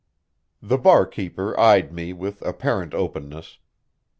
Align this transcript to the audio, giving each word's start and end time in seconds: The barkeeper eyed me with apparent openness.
The 0.63 0.79
barkeeper 0.79 1.53
eyed 1.59 1.93
me 1.93 2.11
with 2.11 2.41
apparent 2.41 2.95
openness. 2.95 3.59